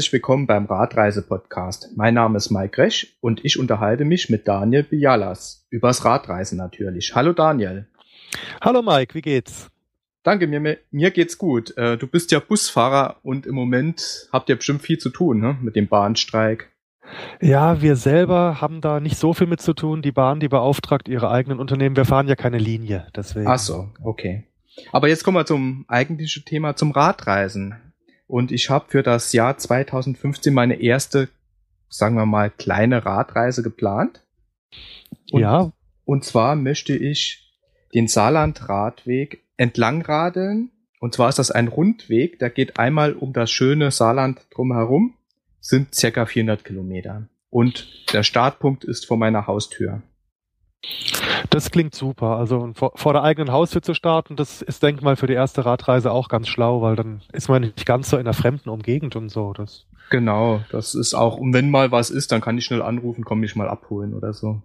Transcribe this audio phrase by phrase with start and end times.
[0.00, 1.90] herzlich willkommen beim Radreise-Podcast.
[1.94, 7.14] Mein Name ist Mike Resch und ich unterhalte mich mit Daniel Bialas übers Radreisen natürlich.
[7.14, 7.86] Hallo Daniel.
[8.62, 9.68] Hallo Mike, wie geht's?
[10.22, 11.76] Danke, mir, mir geht's gut.
[11.76, 15.58] Äh, du bist ja Busfahrer und im Moment habt ihr bestimmt viel zu tun ne?
[15.60, 16.70] mit dem Bahnstreik.
[17.42, 20.00] Ja, wir selber haben da nicht so viel mit zu tun.
[20.00, 21.96] Die Bahn, die beauftragt ihre eigenen Unternehmen.
[21.96, 23.48] Wir fahren ja keine Linie, deswegen.
[23.48, 24.44] Ach so, okay.
[24.92, 27.74] Aber jetzt kommen wir zum eigentlichen Thema, zum Radreisen.
[28.30, 31.28] Und ich habe für das Jahr 2015 meine erste,
[31.88, 34.22] sagen wir mal, kleine Radreise geplant.
[35.32, 35.72] Und, ja.
[36.04, 37.52] Und zwar möchte ich
[37.92, 40.70] den Saarland-Radweg entlang radeln.
[41.00, 45.14] Und zwar ist das ein Rundweg, der geht einmal um das schöne Saarland drumherum,
[45.58, 47.26] sind circa 400 Kilometer.
[47.48, 50.02] Und der Startpunkt ist vor meiner Haustür.
[51.48, 52.36] Das klingt super.
[52.36, 55.34] Also vor, vor, der eigenen Haustür zu starten, das ist, denke ich mal, für die
[55.34, 58.68] erste Radreise auch ganz schlau, weil dann ist man nicht ganz so in einer fremden
[58.68, 59.52] Umgegend und so.
[59.52, 63.24] Das genau, das ist auch, und wenn mal was ist, dann kann ich schnell anrufen,
[63.24, 64.60] komm mich mal abholen oder so.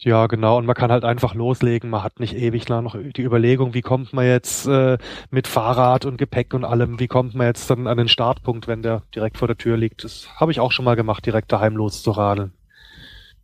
[0.00, 0.58] Ja, genau.
[0.58, 1.90] Und man kann halt einfach loslegen.
[1.90, 4.96] Man hat nicht ewig lang noch die Überlegung, wie kommt man jetzt äh,
[5.30, 8.82] mit Fahrrad und Gepäck und allem, wie kommt man jetzt dann an den Startpunkt, wenn
[8.82, 10.04] der direkt vor der Tür liegt.
[10.04, 12.52] Das habe ich auch schon mal gemacht, direkt daheim loszuradeln.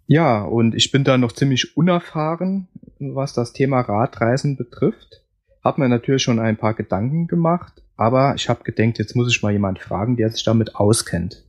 [0.07, 5.23] Ja, und ich bin da noch ziemlich unerfahren, was das Thema Radreisen betrifft.
[5.63, 9.43] Hab mir natürlich schon ein paar Gedanken gemacht, aber ich habe gedacht, jetzt muss ich
[9.43, 11.43] mal jemand fragen, der sich damit auskennt.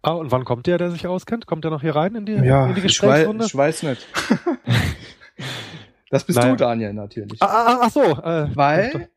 [0.00, 1.46] Ah, und wann kommt der, der sich auskennt?
[1.46, 3.44] Kommt der noch hier rein in die, ja, in die Gesprächsrunde?
[3.44, 4.06] Ich weiß, ich weiß nicht.
[6.10, 6.50] das bist naja.
[6.50, 7.40] du, Daniel, natürlich.
[7.40, 8.02] Ah, ah, ach so.
[8.02, 9.08] Äh, Weil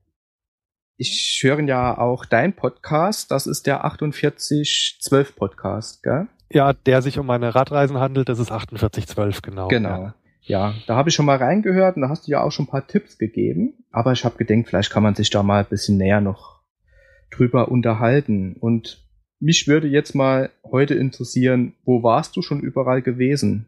[0.97, 6.27] ich höre ja auch dein Podcast, das ist der 4812 Podcast, gell?
[6.51, 9.67] Ja, der sich um meine Radreisen handelt, das ist 4812, genau.
[9.67, 9.89] Genau.
[9.89, 12.65] Ja, ja da habe ich schon mal reingehört und da hast du ja auch schon
[12.65, 15.69] ein paar Tipps gegeben, aber ich habe gedacht, vielleicht kann man sich da mal ein
[15.69, 16.61] bisschen näher noch
[17.31, 19.05] drüber unterhalten und
[19.39, 23.67] mich würde jetzt mal heute interessieren, wo warst du schon überall gewesen?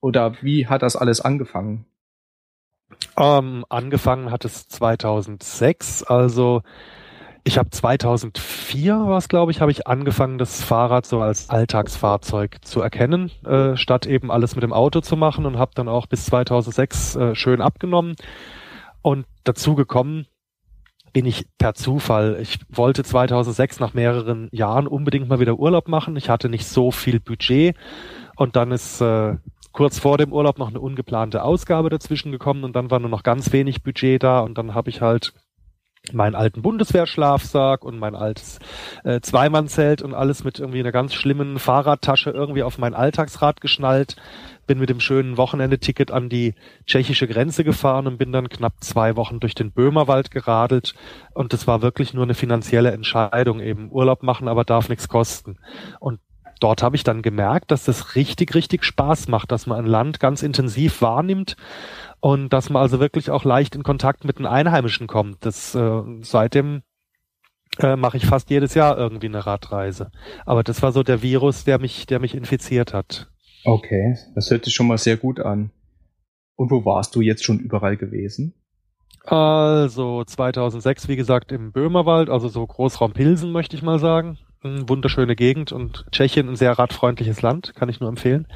[0.00, 1.86] Oder wie hat das alles angefangen?
[3.16, 6.62] Ähm, angefangen hat es 2006, also
[7.44, 12.64] ich habe 2004 war es, glaube ich, habe ich angefangen, das Fahrrad so als Alltagsfahrzeug
[12.64, 16.06] zu erkennen, äh, statt eben alles mit dem Auto zu machen und habe dann auch
[16.06, 18.16] bis 2006 äh, schön abgenommen
[19.02, 20.26] und dazu gekommen
[21.12, 22.38] bin ich per Zufall.
[22.40, 26.16] Ich wollte 2006 nach mehreren Jahren unbedingt mal wieder Urlaub machen.
[26.16, 27.76] Ich hatte nicht so viel Budget
[28.36, 29.36] und dann ist äh,
[29.70, 33.22] kurz vor dem Urlaub noch eine ungeplante Ausgabe dazwischen gekommen und dann war nur noch
[33.22, 35.34] ganz wenig Budget da und dann habe ich halt
[36.12, 38.58] meinen alten Bundeswehrschlafsack und mein altes
[39.04, 44.16] äh, Zweimannzelt und alles mit irgendwie einer ganz schlimmen Fahrradtasche irgendwie auf mein Alltagsrad geschnallt,
[44.66, 46.54] bin mit dem schönen Wochenendeticket an die
[46.86, 50.94] tschechische Grenze gefahren und bin dann knapp zwei Wochen durch den Böhmerwald geradelt
[51.32, 55.56] und das war wirklich nur eine finanzielle Entscheidung, eben Urlaub machen, aber darf nichts kosten.
[56.00, 56.20] Und
[56.60, 60.20] dort habe ich dann gemerkt, dass das richtig, richtig Spaß macht, dass man ein Land
[60.20, 61.56] ganz intensiv wahrnimmt
[62.24, 65.44] und dass man also wirklich auch leicht in Kontakt mit den Einheimischen kommt.
[65.44, 66.80] Das äh, seitdem
[67.80, 70.10] äh, mache ich fast jedes Jahr irgendwie eine Radreise.
[70.46, 73.30] Aber das war so der Virus, der mich, der mich infiziert hat.
[73.66, 75.70] Okay, das hört sich schon mal sehr gut an.
[76.56, 78.54] Und wo warst du jetzt schon überall gewesen?
[79.26, 85.36] Also 2006, wie gesagt, im Böhmerwald, also so Großraum Pilsen möchte ich mal sagen wunderschöne
[85.36, 88.46] Gegend und Tschechien ein sehr radfreundliches Land, kann ich nur empfehlen.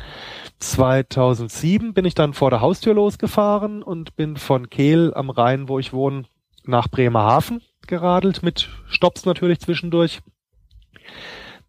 [0.58, 5.78] 2007 bin ich dann vor der Haustür losgefahren und bin von Kehl am Rhein, wo
[5.78, 6.24] ich wohne,
[6.64, 10.20] nach Bremerhaven geradelt, mit Stops natürlich zwischendurch.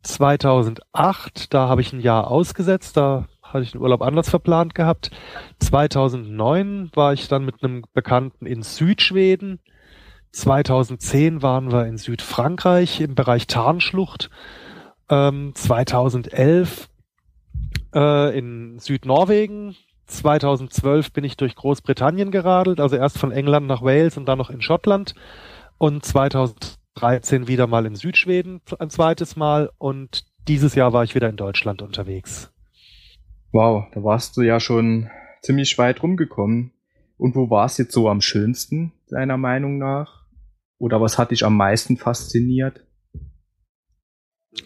[0.03, 5.11] 2008, da habe ich ein Jahr ausgesetzt, da hatte ich den Urlaub anders verplant gehabt.
[5.59, 9.59] 2009 war ich dann mit einem Bekannten in Südschweden
[10.31, 14.29] 2010 waren wir in Südfrankreich im Bereich Tarnschlucht.
[15.09, 16.90] Ähm, 2011
[17.94, 19.75] äh, in Südnorwegen.
[20.06, 24.50] 2012 bin ich durch Großbritannien geradelt, also erst von England nach Wales und dann noch
[24.50, 25.14] in Schottland.
[25.78, 29.70] Und 2013 wieder mal in Südschweden ein zweites Mal.
[29.78, 32.52] Und dieses Jahr war ich wieder in Deutschland unterwegs.
[33.52, 35.09] Wow, da warst du ja schon
[35.41, 36.72] ziemlich weit rumgekommen.
[37.17, 40.18] Und wo war es jetzt so am schönsten, deiner Meinung nach?
[40.79, 42.81] Oder was hat dich am meisten fasziniert?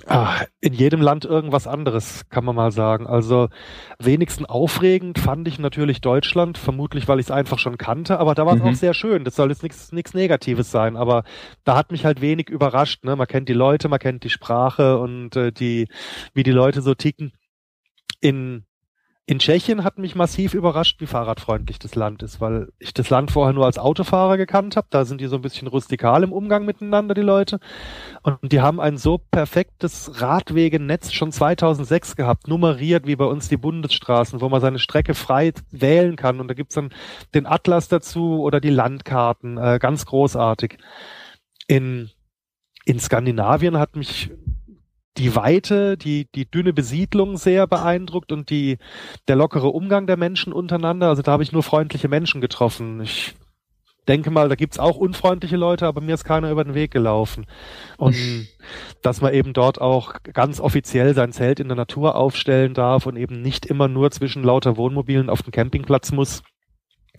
[0.05, 3.05] Ach, in jedem Land irgendwas anderes, kann man mal sagen.
[3.05, 3.49] Also
[3.99, 8.45] wenigsten aufregend fand ich natürlich Deutschland, vermutlich weil ich es einfach schon kannte, aber da
[8.45, 8.69] war es mhm.
[8.69, 9.25] auch sehr schön.
[9.25, 11.23] Das soll jetzt nichts Negatives sein, aber
[11.65, 13.03] da hat mich halt wenig überrascht.
[13.03, 13.15] Ne?
[13.17, 15.89] Man kennt die Leute, man kennt die Sprache und äh, die,
[16.33, 17.33] wie die Leute so ticken.
[18.21, 18.65] In
[19.25, 23.31] In Tschechien hat mich massiv überrascht, wie fahrradfreundlich das Land ist, weil ich das Land
[23.31, 24.87] vorher nur als Autofahrer gekannt habe.
[24.89, 27.61] Da sind die so ein bisschen rustikal im Umgang miteinander, die Leute.
[28.23, 33.55] Und die haben ein so perfektes Radwegenetz schon 2006 gehabt, nummeriert wie bei uns die
[33.55, 36.41] Bundesstraßen, wo man seine Strecke frei wählen kann.
[36.41, 36.93] Und da gibt's dann
[37.33, 39.57] den Atlas dazu oder die Landkarten.
[39.57, 40.79] Äh, ganz großartig.
[41.67, 42.09] In,
[42.83, 44.31] in Skandinavien hat mich
[45.17, 48.77] die Weite, die, die dünne Besiedlung sehr beeindruckt und die,
[49.27, 51.09] der lockere Umgang der Menschen untereinander.
[51.09, 53.01] Also da habe ich nur freundliche Menschen getroffen.
[53.01, 53.35] Ich
[54.07, 57.45] denke mal, da gibt's auch unfreundliche Leute, aber mir ist keiner über den Weg gelaufen.
[57.97, 58.15] Und
[59.01, 63.15] dass man eben dort auch ganz offiziell sein Zelt in der Natur aufstellen darf und
[63.15, 66.41] eben nicht immer nur zwischen lauter Wohnmobilen auf dem Campingplatz muss,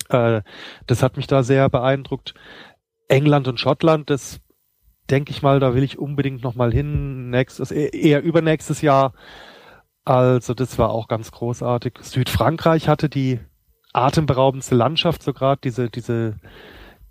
[0.08, 0.42] äh,
[0.86, 2.34] das hat mich da sehr beeindruckt.
[3.08, 4.40] England und Schottland, das
[5.10, 7.30] denke ich mal, da will ich unbedingt noch mal hin.
[7.30, 9.12] Nächstes, e-, eher übernächstes Jahr.
[10.04, 11.94] Also das war auch ganz großartig.
[12.00, 13.40] Südfrankreich hatte die
[13.92, 16.36] atemberaubendste Landschaft so gerade, diese, diese,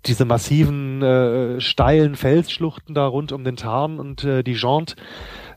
[0.06, 4.96] diese massiven äh, steilen Felsschluchten da rund um den Tarn und äh, die Jante.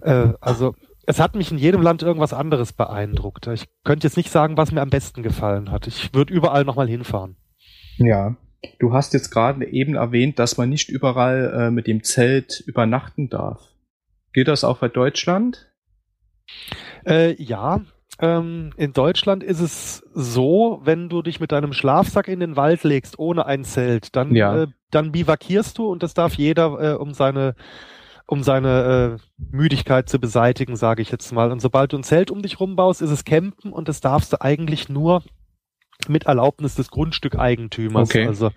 [0.02, 0.74] Äh, also
[1.06, 3.48] es hat mich in jedem Land irgendwas anderes beeindruckt.
[3.48, 5.88] Ich könnte jetzt nicht sagen, was mir am besten gefallen hat.
[5.88, 7.38] Ich würde überall nochmal hinfahren.
[7.98, 8.36] Ja,
[8.80, 13.30] Du hast jetzt gerade eben erwähnt, dass man nicht überall äh, mit dem Zelt übernachten
[13.30, 13.62] darf.
[14.34, 15.72] Gilt das auch bei Deutschland?
[17.06, 17.82] Äh, ja,
[18.20, 22.84] ähm, in Deutschland ist es so, wenn du dich mit deinem Schlafsack in den Wald
[22.84, 24.64] legst ohne ein Zelt, dann, ja.
[24.64, 27.56] äh, dann bivakierst du und das darf jeder, äh, um seine
[28.30, 31.50] um seine äh, Müdigkeit zu beseitigen, sage ich jetzt mal.
[31.50, 34.42] Und sobald du ein Zelt um dich rumbaust, ist es Campen und das darfst du
[34.42, 35.24] eigentlich nur
[36.08, 38.10] mit Erlaubnis des Grundstückeigentümers.
[38.10, 38.28] Okay.
[38.28, 38.52] Also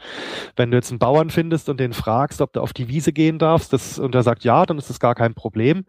[0.57, 3.39] wenn du jetzt einen Bauern findest und den fragst, ob du auf die Wiese gehen
[3.39, 5.85] darfst, das, und er sagt ja, dann ist das gar kein Problem.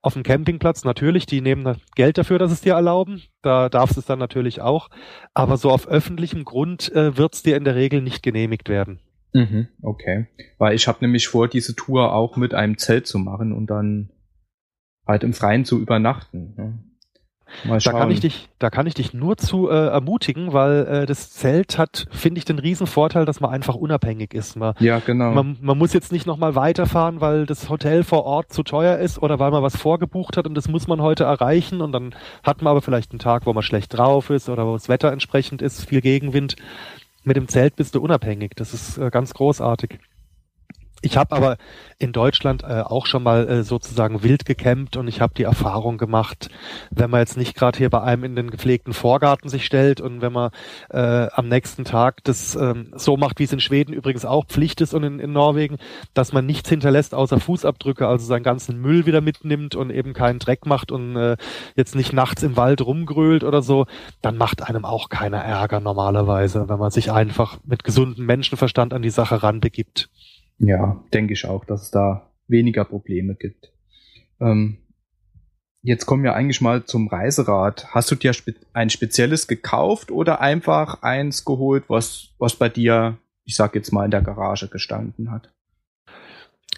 [0.00, 3.22] Auf dem Campingplatz natürlich, die nehmen Geld dafür, dass es dir erlauben.
[3.42, 4.88] Da darfst du es dann natürlich auch.
[5.34, 9.00] Aber so auf öffentlichem Grund äh, wird es dir in der Regel nicht genehmigt werden.
[9.32, 10.26] Mhm, okay.
[10.58, 14.10] Weil ich habe nämlich vor, diese Tour auch mit einem Zelt zu machen und dann
[15.06, 16.54] halt im Freien zu übernachten.
[17.64, 17.78] Ne?
[17.82, 21.30] Da kann ich dich, da kann ich dich nur zu äh, ermutigen, weil äh, das
[21.30, 24.56] Zelt hat, finde ich, den riesen Vorteil, dass man einfach unabhängig ist.
[24.56, 25.32] Man, ja, genau.
[25.32, 29.22] Man, man muss jetzt nicht nochmal weiterfahren, weil das Hotel vor Ort zu teuer ist
[29.22, 32.62] oder weil man was vorgebucht hat und das muss man heute erreichen und dann hat
[32.62, 35.62] man aber vielleicht einen Tag, wo man schlecht drauf ist oder wo das Wetter entsprechend
[35.62, 36.56] ist, viel Gegenwind.
[37.24, 38.52] Mit dem Zelt bist du unabhängig.
[38.56, 40.00] Das ist äh, ganz großartig.
[41.04, 41.56] Ich habe aber
[41.98, 45.98] in Deutschland äh, auch schon mal äh, sozusagen wild gecampt und ich habe die Erfahrung
[45.98, 46.48] gemacht,
[46.90, 50.22] wenn man jetzt nicht gerade hier bei einem in den gepflegten Vorgarten sich stellt und
[50.22, 50.50] wenn man
[50.90, 54.80] äh, am nächsten Tag das ähm, so macht, wie es in Schweden übrigens auch Pflicht
[54.80, 55.78] ist und in, in Norwegen,
[56.14, 60.38] dass man nichts hinterlässt außer Fußabdrücke, also seinen ganzen Müll wieder mitnimmt und eben keinen
[60.38, 61.36] Dreck macht und äh,
[61.74, 63.86] jetzt nicht nachts im Wald rumgrölt oder so,
[64.22, 69.02] dann macht einem auch keiner Ärger normalerweise, wenn man sich einfach mit gesundem Menschenverstand an
[69.02, 70.08] die Sache ranbegibt.
[70.58, 73.72] Ja, denke ich auch, dass es da weniger Probleme gibt.
[74.40, 74.78] Ähm,
[75.82, 77.86] jetzt kommen wir eigentlich mal zum Reiserad.
[77.90, 78.32] Hast du dir
[78.72, 84.04] ein spezielles gekauft oder einfach eins geholt, was, was bei dir, ich sag jetzt mal,
[84.04, 85.52] in der Garage gestanden hat?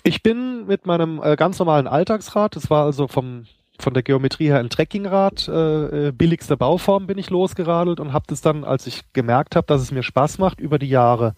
[0.03, 3.47] Ich bin mit meinem äh, ganz normalen Alltagsrad, das war also vom
[3.79, 8.25] von der Geometrie her ein Trekkingrad, äh, äh, billigste Bauform bin ich losgeradelt und habe
[8.29, 11.35] das dann, als ich gemerkt habe, dass es mir Spaß macht, über die Jahre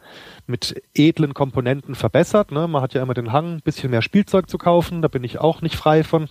[0.47, 2.53] mit edlen Komponenten verbessert.
[2.53, 2.69] Ne?
[2.69, 5.39] Man hat ja immer den Hang, ein bisschen mehr Spielzeug zu kaufen, da bin ich
[5.39, 6.29] auch nicht frei von.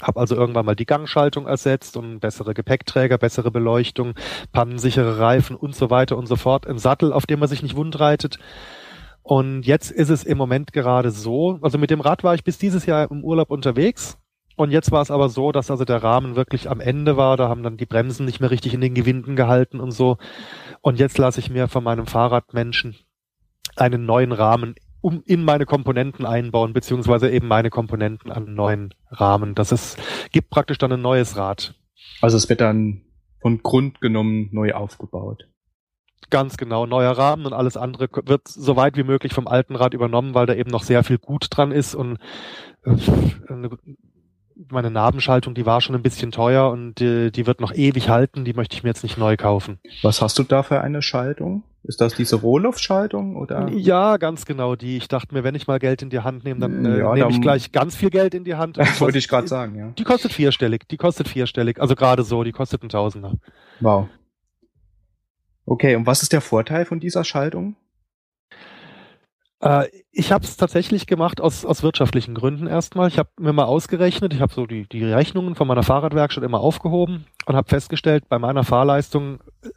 [0.00, 4.14] Hab also irgendwann mal die Gangschaltung ersetzt und bessere Gepäckträger, bessere Beleuchtung,
[4.50, 6.66] pannensichere Reifen und so weiter und so fort.
[6.66, 8.38] Ein Sattel, auf dem man sich nicht wundreitet.
[9.22, 12.56] Und jetzt ist es im Moment gerade so, also mit dem Rad war ich bis
[12.56, 14.16] dieses Jahr im Urlaub unterwegs
[14.60, 17.38] und jetzt war es aber so, dass also der Rahmen wirklich am Ende war.
[17.38, 20.18] Da haben dann die Bremsen nicht mehr richtig in den Gewinden gehalten und so.
[20.82, 22.94] Und jetzt lasse ich mir von meinem Fahrradmenschen
[23.76, 29.54] einen neuen Rahmen um in meine Komponenten einbauen, beziehungsweise eben meine Komponenten an neuen Rahmen.
[29.54, 29.98] Das ist,
[30.30, 31.74] gibt praktisch dann ein neues Rad.
[32.20, 33.00] Also es wird dann
[33.40, 35.48] von Grund genommen neu aufgebaut.
[36.28, 39.94] Ganz genau, neuer Rahmen und alles andere wird so weit wie möglich vom alten Rad
[39.94, 42.18] übernommen, weil da eben noch sehr viel gut dran ist und
[42.84, 42.92] äh,
[44.70, 48.44] meine Nabenschaltung, die war schon ein bisschen teuer und die, die wird noch ewig halten,
[48.44, 49.78] die möchte ich mir jetzt nicht neu kaufen.
[50.02, 51.62] Was hast du da für eine Schaltung?
[51.82, 53.68] Ist das diese Rohluftschaltung oder?
[53.70, 54.98] Ja, ganz genau die.
[54.98, 57.30] Ich dachte mir, wenn ich mal Geld in die Hand nehme, dann äh, ja, nehme
[57.30, 58.76] ich gleich ganz viel Geld in die Hand.
[59.00, 59.88] Wollte ich gerade sagen, ja.
[59.96, 63.32] Die kostet vierstellig, die kostet vierstellig, also gerade so, die kostet ein Tausender.
[63.80, 64.08] Wow.
[65.64, 67.76] Okay, und was ist der Vorteil von dieser Schaltung?
[69.60, 73.08] Äh, ich habe es tatsächlich gemacht aus, aus wirtschaftlichen Gründen erstmal.
[73.08, 76.60] Ich habe mir mal ausgerechnet, ich habe so die, die Rechnungen von meiner Fahrradwerkstatt immer
[76.60, 79.68] aufgehoben und habe festgestellt, bei meiner Fahrleistung äh,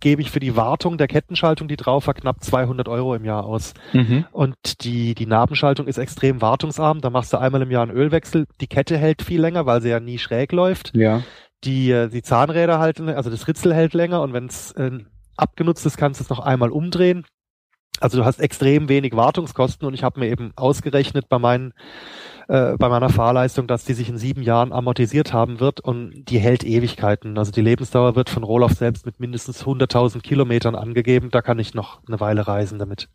[0.00, 3.44] gebe ich für die Wartung der Kettenschaltung, die drauf war, knapp 200 Euro im Jahr
[3.44, 3.74] aus.
[3.92, 4.26] Mhm.
[4.32, 7.00] Und die, die Nabenschaltung ist extrem wartungsarm.
[7.00, 8.46] Da machst du einmal im Jahr einen Ölwechsel.
[8.60, 10.94] Die Kette hält viel länger, weil sie ja nie schräg läuft.
[10.94, 11.22] Ja.
[11.64, 15.00] Die, äh, die Zahnräder halten, also das Ritzel hält länger und wenn es äh,
[15.36, 17.24] abgenutzt ist, kannst du es noch einmal umdrehen.
[18.00, 21.72] Also du hast extrem wenig Wartungskosten und ich habe mir eben ausgerechnet bei meinen
[22.48, 26.38] äh, bei meiner Fahrleistung, dass die sich in sieben Jahren amortisiert haben wird und die
[26.38, 27.36] hält Ewigkeiten.
[27.36, 31.30] Also die Lebensdauer wird von Rohloff selbst mit mindestens 100.000 Kilometern angegeben.
[31.30, 33.10] Da kann ich noch eine Weile reisen damit.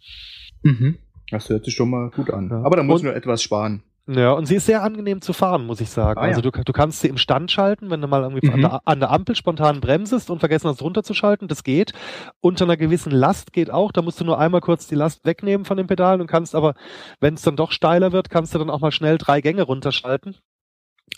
[0.62, 1.00] Mhm.
[1.32, 2.50] Das hört sich schon mal gut an.
[2.52, 2.64] Ja.
[2.64, 3.82] Aber da muss nur etwas sparen.
[4.06, 6.20] Ja, und sie ist sehr angenehm zu fahren, muss ich sagen.
[6.20, 6.52] Ah, also ja.
[6.52, 8.54] du, du kannst sie im Stand schalten, wenn du mal irgendwie mhm.
[8.54, 11.94] an, der, an, der, Ampel spontan bremsest und vergessen hast runterzuschalten, das geht.
[12.42, 15.66] Unter einer gewissen Last geht auch, da musst du nur einmal kurz die Last wegnehmen
[15.66, 16.74] von den Pedalen und kannst aber,
[17.22, 20.36] wenn es dann doch steiler wird, kannst du dann auch mal schnell drei Gänge runterschalten.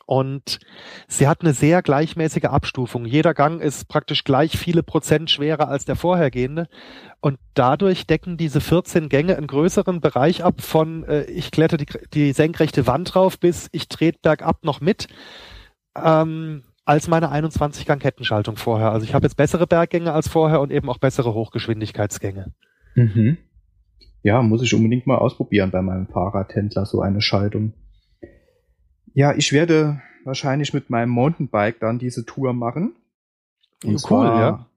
[0.05, 0.59] Und
[1.07, 3.05] sie hat eine sehr gleichmäßige Abstufung.
[3.05, 6.67] Jeder Gang ist praktisch gleich viele Prozent schwerer als der vorhergehende.
[7.21, 11.87] Und dadurch decken diese 14 Gänge einen größeren Bereich ab von äh, ich kletter die,
[12.13, 15.07] die senkrechte Wand drauf bis ich trete bergab noch mit.
[15.95, 18.91] Ähm, als meine 21 Gang Kettenschaltung vorher.
[18.91, 22.53] Also ich habe jetzt bessere Berggänge als vorher und eben auch bessere Hochgeschwindigkeitsgänge.
[22.93, 23.37] Mhm.
[24.21, 27.73] Ja, muss ich unbedingt mal ausprobieren bei meinem Fahrradhändler so eine Schaltung.
[29.15, 32.95] Ja, ich werde wahrscheinlich mit meinem Mountainbike dann diese Tour machen.
[33.83, 34.69] Und cool, zwar, ja.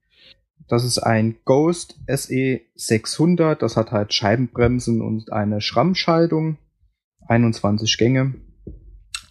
[0.69, 3.61] Das ist ein Ghost SE 600.
[3.61, 6.57] Das hat halt Scheibenbremsen und eine Schrammschaltung.
[7.27, 8.35] 21 Gänge.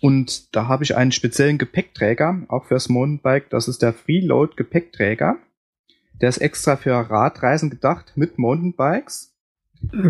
[0.01, 3.49] Und da habe ich einen speziellen Gepäckträger, auch fürs Mountainbike.
[3.49, 5.37] Das ist der Freeload Gepäckträger.
[6.19, 9.37] Der ist extra für Radreisen gedacht mit Mountainbikes.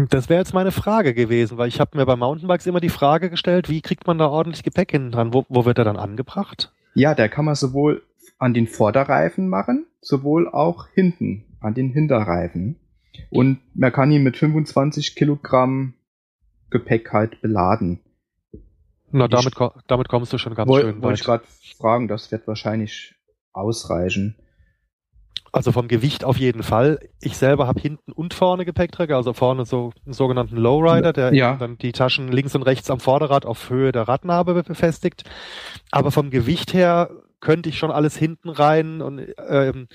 [0.10, 3.30] Das wäre jetzt meine Frage gewesen, weil ich habe mir bei Mountainbikes immer die Frage
[3.30, 5.34] gestellt, wie kriegt man da ordentlich Gepäck hinten dran?
[5.34, 6.72] Wo, wo wird er dann angebracht?
[6.94, 8.04] Ja, der kann man sowohl
[8.40, 12.78] an den Vorderreifen machen, sowohl auch hinten an den Hinterreifen.
[13.30, 15.94] Und man kann ihn mit 25 Kilogramm
[16.70, 18.00] Gepäck halt beladen.
[19.12, 19.54] Na, damit,
[19.88, 21.02] damit kommst du schon ganz woll, schön weit.
[21.04, 21.44] Wollte ich gerade
[21.78, 23.16] fragen, das wird wahrscheinlich
[23.54, 24.36] ausreichen.
[25.52, 27.00] Also vom Gewicht auf jeden Fall.
[27.22, 31.56] Ich selber habe hinten und vorne Gepäckträger, also vorne so einen sogenannten Lowrider, der ja.
[31.56, 35.24] dann die Taschen links und rechts am Vorderrad auf Höhe der Radnabe befestigt.
[35.92, 39.88] Aber vom Gewicht her könnte ich schon alles hinten rein und ähm,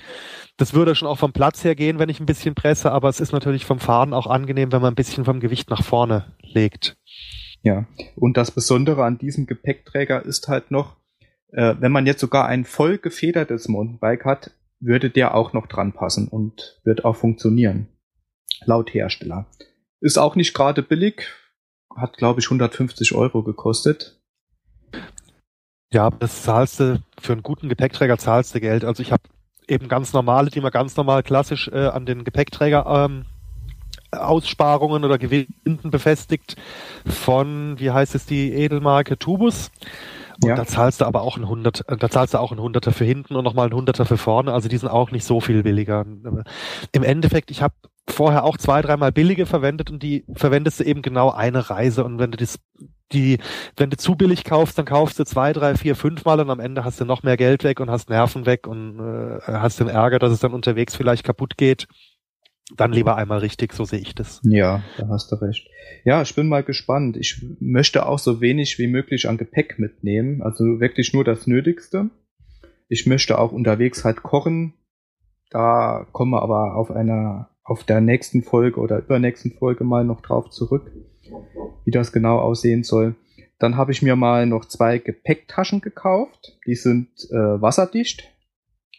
[0.57, 3.19] das würde schon auch vom Platz her gehen, wenn ich ein bisschen presse, aber es
[3.19, 6.95] ist natürlich vom Fahren auch angenehm, wenn man ein bisschen vom Gewicht nach vorne legt.
[7.61, 10.97] Ja, und das Besondere an diesem Gepäckträger ist halt noch,
[11.51, 15.93] äh, wenn man jetzt sogar ein voll gefedertes Mountainbike hat, würde der auch noch dran
[15.93, 17.87] passen und wird auch funktionieren.
[18.65, 19.47] Laut Hersteller.
[20.01, 21.27] Ist auch nicht gerade billig.
[21.95, 24.19] Hat, glaube ich, 150 Euro gekostet.
[25.91, 28.83] Ja, das zahlst du, für einen guten Gepäckträger zahlst du Geld.
[28.83, 29.23] Also ich habe
[29.67, 33.25] eben ganz normale, die man ganz normal klassisch äh, an den Gepäckträger ähm,
[34.11, 36.55] Aussparungen oder Gewinden befestigt
[37.05, 39.71] von, wie heißt es, die Edelmarke Tubus.
[40.41, 40.55] Und ja.
[40.55, 43.35] da zahlst du aber auch ein Hundert, da zahlst du auch ein Hunderter für hinten
[43.35, 44.53] und nochmal ein Hunderter für vorne.
[44.53, 46.05] Also die sind auch nicht so viel billiger.
[46.91, 47.75] Im Endeffekt, ich habe
[48.09, 52.03] vorher auch zwei, dreimal billige verwendet und die verwendest du eben genau eine Reise.
[52.03, 52.59] Und wenn du das,
[53.11, 53.39] die,
[53.77, 56.59] wenn du zu billig kaufst, dann kaufst du zwei, drei, vier, fünf Mal und am
[56.59, 59.87] Ende hast du noch mehr Geld weg und hast Nerven weg und äh, hast den
[59.87, 61.87] Ärger, dass es dann unterwegs vielleicht kaputt geht
[62.77, 64.41] dann lieber einmal richtig, so sehe ich das.
[64.43, 65.67] Ja, da hast du recht.
[66.03, 67.17] Ja, ich bin mal gespannt.
[67.17, 72.09] Ich möchte auch so wenig wie möglich an Gepäck mitnehmen, also wirklich nur das Nötigste.
[72.87, 74.73] Ich möchte auch unterwegs halt kochen.
[75.49, 80.21] Da kommen wir aber auf einer, auf der nächsten Folge oder übernächsten Folge mal noch
[80.21, 80.91] drauf zurück,
[81.85, 83.15] wie das genau aussehen soll.
[83.59, 86.59] Dann habe ich mir mal noch zwei Gepäcktaschen gekauft.
[86.67, 88.32] Die sind äh, wasserdicht.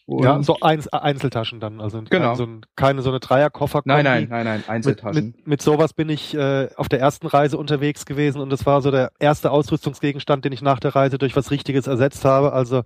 [0.06, 2.34] Und ja, so Einz Einzeltaschen dann, also genau.
[2.34, 3.80] so ein, keine so eine Dreierkoffer.
[3.86, 5.14] Nein, nein, nein, nein, Einzeltaschen.
[5.14, 8.66] Mit, mit, mit sowas bin ich äh, auf der ersten Reise unterwegs gewesen und das
[8.66, 12.52] war so der erste Ausrüstungsgegenstand, den ich nach der Reise durch was Richtiges ersetzt habe.
[12.52, 12.82] Also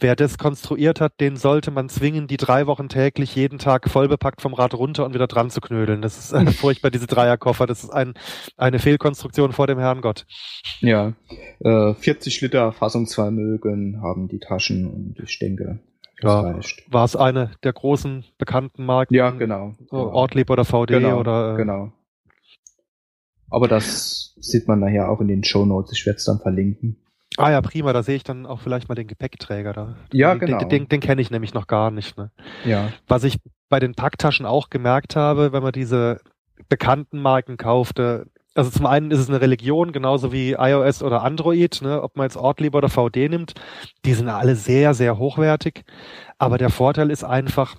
[0.00, 4.40] wer das konstruiert hat, den sollte man zwingen, die drei Wochen täglich jeden Tag vollbepackt
[4.40, 6.02] vom Rad runter und wieder dran zu knödeln.
[6.02, 7.66] Das ist äh, furchtbar, diese Dreierkoffer.
[7.66, 8.14] Das ist ein,
[8.56, 10.26] eine Fehlkonstruktion vor dem Herrn Gott.
[10.80, 11.12] Ja,
[11.60, 15.78] äh, 40 Liter Fassungsvermögen haben die Taschen und ich denke,
[16.22, 16.60] ja,
[16.90, 19.14] war es eine der großen bekannten Marken?
[19.14, 19.74] Ja, genau.
[19.78, 20.12] genau.
[20.12, 21.54] Ortlieb oder VD genau, oder.
[21.54, 21.92] Äh, genau.
[23.50, 25.92] Aber das sieht man nachher auch in den Show Notes.
[25.92, 26.96] Ich werde es dann verlinken.
[27.36, 27.92] Ah ja, prima.
[27.92, 29.96] Da sehe ich dann auch vielleicht mal den Gepäckträger da.
[30.12, 30.58] Ja, den, genau.
[30.58, 32.18] Den, den, den kenne ich nämlich noch gar nicht.
[32.18, 32.30] Ne?
[32.64, 32.92] Ja.
[33.06, 36.20] Was ich bei den Packtaschen auch gemerkt habe, wenn man diese
[36.68, 38.24] bekannten Marken kauft, äh,
[38.58, 42.24] also zum einen ist es eine Religion, genauso wie iOS oder Android, ne, ob man
[42.24, 43.54] jetzt Ortlieb oder VD nimmt,
[44.04, 45.84] die sind alle sehr, sehr hochwertig.
[46.38, 47.76] Aber der Vorteil ist einfach,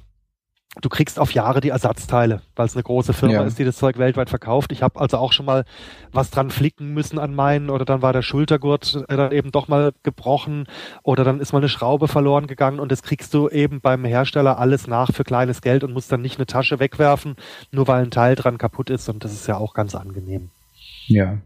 [0.80, 3.44] du kriegst auf Jahre die Ersatzteile, weil es eine große Firma ja.
[3.44, 4.72] ist, die das Zeug weltweit verkauft.
[4.72, 5.66] Ich habe also auch schon mal
[6.14, 9.68] was dran flicken müssen an meinen oder dann war der Schultergurt äh, dann eben doch
[9.68, 10.66] mal gebrochen
[11.04, 14.60] oder dann ist mal eine Schraube verloren gegangen und das kriegst du eben beim Hersteller
[14.60, 17.36] alles nach für kleines Geld und musst dann nicht eine Tasche wegwerfen,
[17.72, 20.50] nur weil ein Teil dran kaputt ist und das ist ja auch ganz angenehm.
[21.10, 21.42] Ja.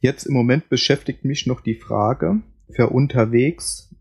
[0.00, 3.94] Jetzt im Moment beschäftigt mich noch die Frage für unterwegs.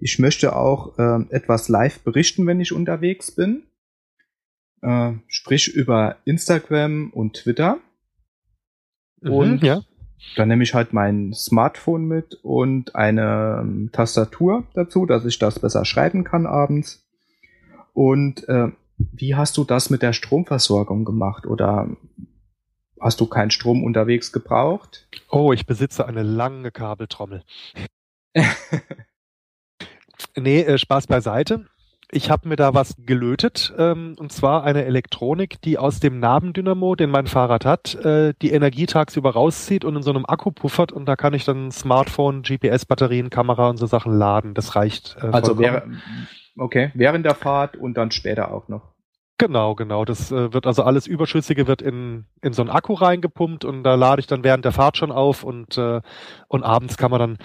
[0.00, 3.64] Ich möchte auch äh, etwas live berichten, wenn ich unterwegs bin.
[4.82, 7.78] Äh, sprich über Instagram und Twitter.
[9.22, 9.80] Mhm, und ja.
[10.36, 15.58] dann nehme ich halt mein Smartphone mit und eine ähm, Tastatur dazu, dass ich das
[15.58, 17.08] besser schreiben kann abends.
[17.92, 21.46] Und äh, wie hast du das mit der Stromversorgung gemacht?
[21.46, 21.88] Oder
[23.06, 25.06] Hast du keinen Strom unterwegs gebraucht?
[25.30, 27.44] Oh, ich besitze eine lange Kabeltrommel.
[30.36, 31.66] nee, äh, Spaß beiseite.
[32.10, 36.96] Ich habe mir da was gelötet, ähm, und zwar eine Elektronik, die aus dem Nabendynamo,
[36.96, 40.90] den mein Fahrrad hat, äh, die Energie tagsüber rauszieht und in so einem Akku puffert
[40.90, 44.52] und da kann ich dann Smartphone, GPS-Batterien, Kamera und so Sachen laden.
[44.52, 45.16] Das reicht.
[45.22, 45.88] Äh, also wäre,
[46.58, 48.95] okay, während der Fahrt und dann später auch noch.
[49.38, 50.04] Genau, genau.
[50.04, 53.94] Das äh, wird also alles Überschüssige wird in, in so einen Akku reingepumpt und da
[53.94, 56.00] lade ich dann während der Fahrt schon auf und, äh,
[56.48, 57.38] und abends kann man dann,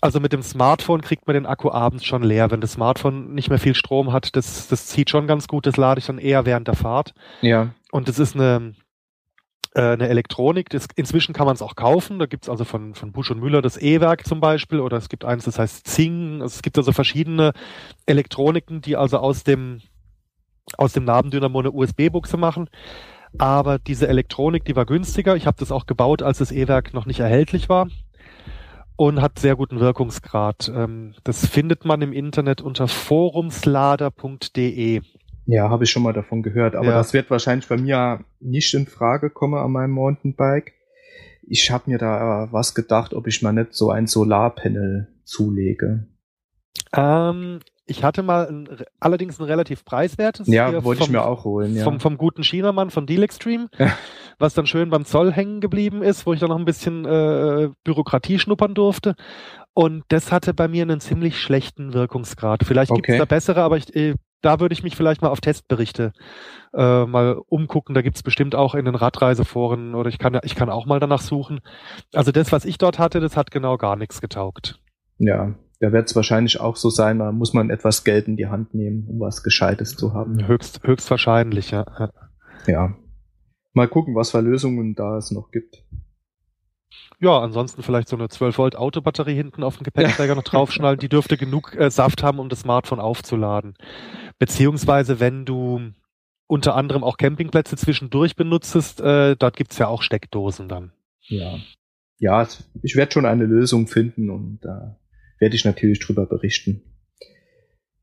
[0.00, 2.50] also mit dem Smartphone kriegt man den Akku abends schon leer.
[2.50, 5.76] Wenn das Smartphone nicht mehr viel Strom hat, das, das zieht schon ganz gut, das
[5.76, 7.12] lade ich dann eher während der Fahrt.
[7.42, 7.74] Ja.
[7.92, 8.74] Und das ist eine,
[9.74, 10.70] äh, eine Elektronik.
[10.70, 12.18] Das, inzwischen kann man es auch kaufen.
[12.18, 15.26] Da gibt's also von, von Busch und Müller das E-Werk zum Beispiel oder es gibt
[15.26, 16.40] eins, das heißt Zing.
[16.40, 17.52] Es gibt also verschiedene
[18.06, 19.82] Elektroniken, die also aus dem
[20.76, 22.68] aus dem Nabendynamo eine USB-Buchse machen.
[23.38, 25.36] Aber diese Elektronik, die war günstiger.
[25.36, 27.86] Ich habe das auch gebaut, als das E-Werk noch nicht erhältlich war
[29.00, 30.70] und hat sehr guten Wirkungsgrad.
[30.74, 35.00] Ähm, das findet man im Internet unter forumslader.de.
[35.46, 36.98] Ja, habe ich schon mal davon gehört, aber ja.
[36.98, 40.74] das wird wahrscheinlich bei mir nicht in Frage kommen an meinem Mountainbike.
[41.42, 46.06] Ich habe mir da was gedacht, ob ich mal nicht so ein Solarpanel zulege.
[46.94, 48.68] Ähm, ich hatte mal ein,
[49.00, 50.46] allerdings ein relativ preiswertes.
[50.46, 51.74] Ja, wollte ich mir auch holen.
[51.74, 51.82] Ja.
[51.82, 53.92] Vom, vom guten Chinamann von Deal Extreme, ja.
[54.38, 57.68] was dann schön beim Zoll hängen geblieben ist, wo ich dann noch ein bisschen äh,
[57.82, 59.16] Bürokratie schnuppern durfte.
[59.74, 62.64] Und das hatte bei mir einen ziemlich schlechten Wirkungsgrad.
[62.64, 65.40] Vielleicht gibt es da bessere, aber ich, äh, da würde ich mich vielleicht mal auf
[65.40, 66.12] Testberichte
[66.72, 67.94] äh, mal umgucken.
[67.94, 71.00] Da gibt es bestimmt auch in den Radreiseforen oder ich kann, ich kann auch mal
[71.00, 71.60] danach suchen.
[72.14, 74.78] Also das, was ich dort hatte, das hat genau gar nichts getaugt.
[75.18, 78.46] Ja, da wird es wahrscheinlich auch so sein, da muss man etwas Geld in die
[78.46, 80.46] Hand nehmen, um was Gescheites zu haben.
[80.46, 82.10] Höchst, höchstwahrscheinlich, ja.
[82.66, 82.94] Ja.
[83.72, 85.82] Mal gucken, was für Lösungen da es noch gibt.
[87.18, 90.98] Ja, ansonsten vielleicht so eine 12 Volt Autobatterie hinten auf den Gepäckträger noch draufschnallen.
[90.98, 93.74] Die dürfte genug äh, Saft haben, um das Smartphone aufzuladen.
[94.38, 95.92] Beziehungsweise, wenn du
[96.46, 100.92] unter anderem auch Campingplätze zwischendurch benutzt, äh, dort gibt's ja auch Steckdosen dann.
[101.28, 101.58] Ja.
[102.18, 102.46] Ja,
[102.82, 104.99] ich werde schon eine Lösung finden und äh,
[105.40, 106.82] werde ich natürlich drüber berichten.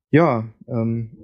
[0.09, 1.17] Ja, ähm,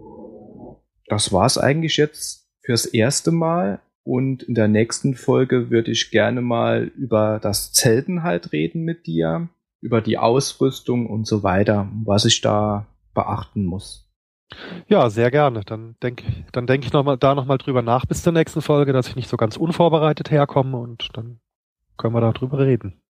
[1.07, 3.81] das war's eigentlich jetzt fürs erste Mal.
[4.05, 9.07] Und in der nächsten Folge würde ich gerne mal über das Zelten halt reden mit
[9.07, 9.49] dir,
[9.81, 14.11] über die Ausrüstung und so weiter, was ich da beachten muss.
[14.87, 15.61] Ja, sehr gerne.
[15.61, 18.93] Dann denke dann denk ich noch mal, da nochmal drüber nach bis zur nächsten Folge,
[18.93, 21.39] dass ich nicht so ganz unvorbereitet herkomme und dann
[21.97, 23.02] können wir darüber reden.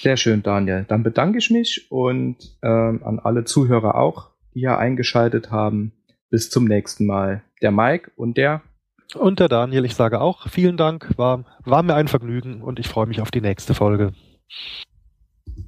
[0.00, 0.84] Sehr schön, Daniel.
[0.88, 5.92] Dann bedanke ich mich und ähm, an alle Zuhörer auch, die hier eingeschaltet haben.
[6.30, 7.42] Bis zum nächsten Mal.
[7.62, 8.62] Der Mike und der.
[9.14, 11.16] Und der Daniel, ich sage auch vielen Dank.
[11.16, 14.12] War, war mir ein Vergnügen und ich freue mich auf die nächste Folge.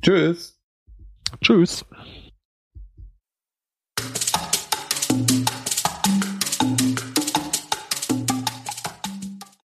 [0.02, 0.60] Tschüss.
[1.40, 1.84] Tschüss.